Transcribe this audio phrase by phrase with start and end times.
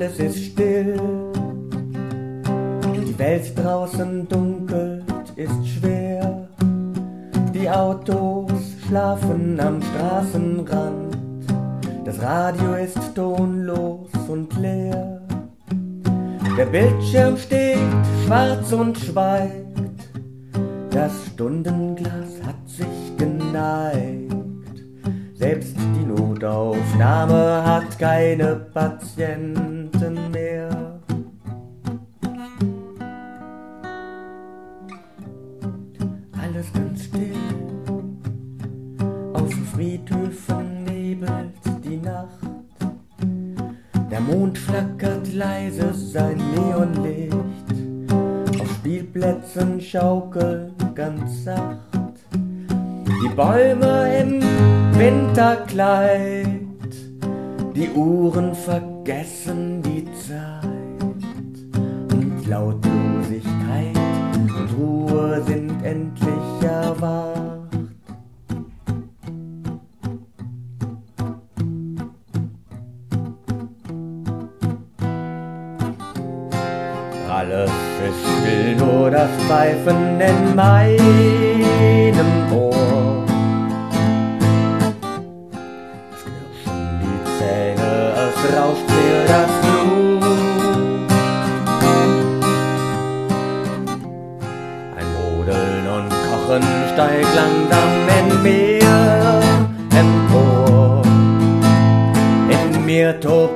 [0.00, 0.96] alles ist still.
[3.06, 5.04] Die Welt draußen dunkelt,
[5.36, 6.48] ist schwer.
[7.52, 8.50] Die Autos
[8.86, 11.16] schlafen am Straßenrand.
[12.06, 15.20] Das Radio ist tonlos und leer.
[16.56, 17.78] Der Bildschirm steht
[18.24, 19.52] schwarz und schweigt.
[20.90, 24.32] Das Stundenglas hat sich geneigt.
[25.34, 26.06] Selbst die
[26.40, 30.70] Notaufnahme hat keine Patienten mehr.
[36.42, 37.34] Alles ganz still.
[39.34, 42.28] Auf Friedhöfen nebelt die Nacht.
[44.10, 47.36] Der Mond flackert leise sein Neonlicht.
[48.58, 51.99] Auf Spielplätzen schaukeln ganz sacht.
[53.10, 54.40] Die Bäume im
[54.98, 56.46] Winterkleid,
[57.74, 60.64] die Uhren vergessen die Zeit
[62.12, 63.96] und Lautlosigkeit
[64.36, 67.40] und Ruhe sind endlich erwacht.
[77.28, 77.70] Alles
[78.08, 82.09] ist still, nur das Pfeifen in meinem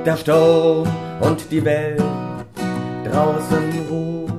[0.05, 0.88] der Sturm
[1.20, 2.02] und die Welt
[3.05, 4.30] draußen ruht.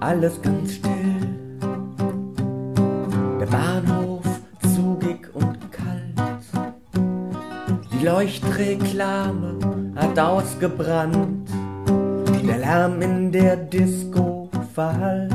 [0.00, 0.92] Alles ganz still.
[3.38, 4.24] Der Bahnhof
[4.74, 6.42] zugig und kalt.
[7.92, 11.50] Die Leuchtreklame hat ausgebrannt.
[12.46, 15.32] Der Lärm in der Disco verhallt.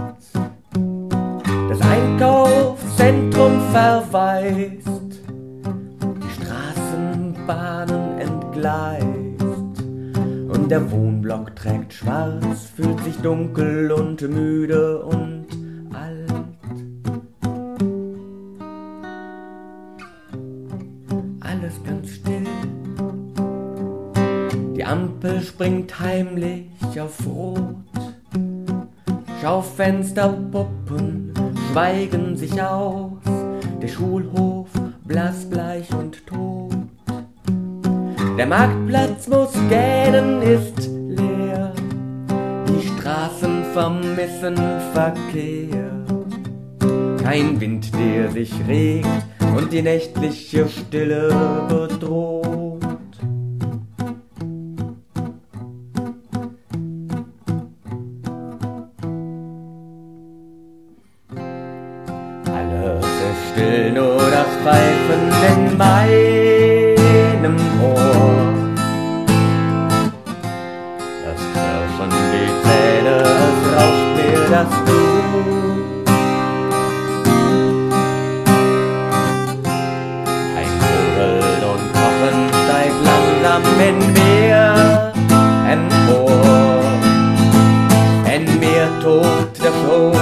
[1.70, 5.12] Das Einkaufszentrum verwaist.
[6.24, 9.06] Die Straßenbahnen entgleist.
[10.54, 15.46] Und der Wohnblock trägt schwarz, fühlt sich dunkel und müde und
[15.94, 16.34] alt.
[21.42, 22.33] Alles ganz still.
[24.94, 26.70] Ampel springt heimlich
[27.02, 27.78] auf Rot.
[29.42, 31.34] Schaufensterpuppen
[31.72, 33.18] schweigen sich aus.
[33.82, 34.70] Der Schulhof
[35.04, 36.76] blassbleich und tot.
[38.38, 41.74] Der Marktplatz muss gähnen, ist leer.
[42.68, 44.58] Die Straßen vermissen
[44.94, 46.06] Verkehr.
[47.24, 49.08] Kein Wind, der sich regt
[49.58, 51.30] und die nächtliche Stille
[51.68, 52.53] bedroht.
[63.54, 65.22] still nur das Pfeifen
[65.52, 68.54] in meinem Ohr.
[71.26, 73.16] Das Knirschen die Zähne,
[73.48, 76.08] es rauscht mir das Blut.
[80.58, 84.62] Ein Gurgeln und Kochen steigt langsam in mir
[85.70, 86.82] empor.
[88.36, 90.13] In mir tobt der Floh.